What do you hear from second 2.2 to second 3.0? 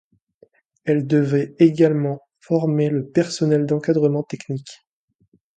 former